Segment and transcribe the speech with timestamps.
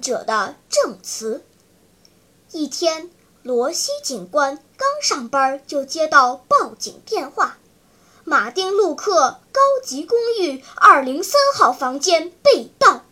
[0.00, 1.44] 者的证词：
[2.52, 3.10] 一天，
[3.42, 7.58] 罗西警官刚上班就接到报警电话。
[8.24, 13.04] 马丁·路克高级公寓二零三号房间被盗。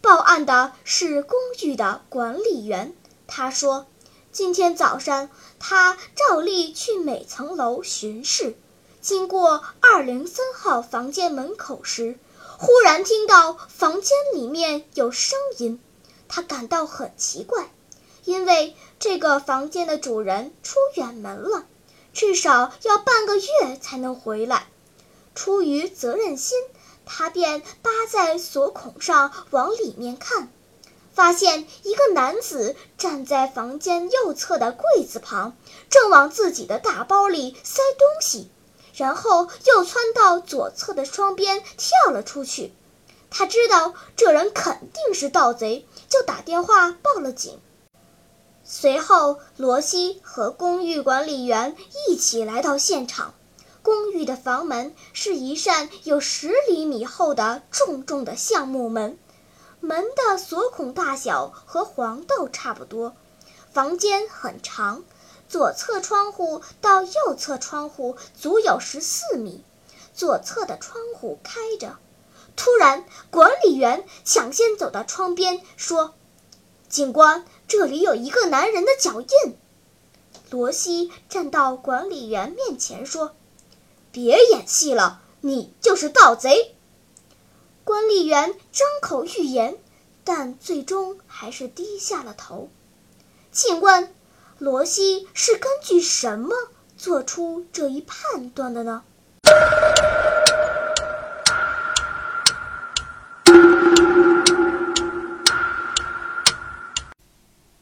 [0.00, 2.94] 报案的是公寓的管理员，
[3.26, 3.86] 他说，
[4.30, 5.28] 今天早上
[5.58, 8.56] 他照例去每层楼巡视，
[9.00, 12.16] 经过二零三号房间门口时，
[12.60, 15.80] 忽然听到房间里面有声音，
[16.26, 17.70] 他感到很奇怪，
[18.24, 21.66] 因为这个房间的主人出远门了。
[22.12, 24.66] 至少要半个月才能回来。
[25.36, 26.58] 出于责任心，
[27.06, 30.50] 他便扒在锁孔上往里面看，
[31.14, 35.56] 发现一个男子站在房间右侧的柜子旁，
[35.90, 38.50] 正往自己的大包里塞东西，
[38.98, 42.74] 然后又窜到左侧的窗边跳了出去。
[43.30, 47.60] 他知道这人肯定是盗贼，就打电话报了警。
[48.64, 51.76] 随后，罗西和公寓管理员
[52.08, 53.34] 一起来到现场。
[53.82, 59.16] 公寓的房门是一扇有十厘米厚的重重的橡木门，
[59.80, 63.14] 门的锁孔大小和黄豆差不多。
[63.72, 65.04] 房间很长，
[65.48, 69.64] 左侧窗户到右侧窗户足有十四米。
[70.14, 71.96] 左侧的窗户开着。
[72.56, 76.14] 突然，管理员抢先走到窗边，说
[76.88, 79.28] ：“警官。”这里有一个男人的脚印。
[80.50, 83.36] 罗西站到管理员面前说
[84.10, 86.74] ：“别演戏了，你就是盗贼。”
[87.84, 89.78] 管理员张口欲言，
[90.24, 92.70] 但最终还是低下了头。
[93.52, 94.14] 请问，
[94.58, 96.52] 罗西是根据什么
[96.96, 99.04] 做出这一判断的呢？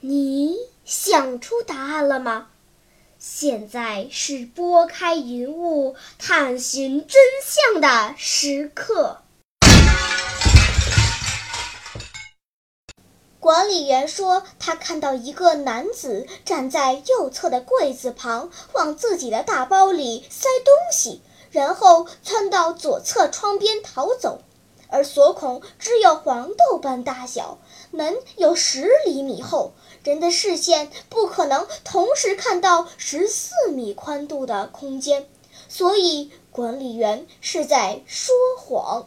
[0.00, 2.48] 你想出答案了吗？
[3.18, 9.22] 现在是拨开云雾探寻真相的时刻。
[13.46, 24.40] 管理员说，他看到一个男子站在右侧的柜子旁，往自己的大包里塞东西，然后窜到左侧窗边逃走。
[24.88, 27.58] 而锁孔只有黄豆般大小，
[27.92, 35.28] 门有十厘米厚，人的视线不可能同时看到十四米宽度的空间，
[35.68, 39.06] 所以管理员是在说谎。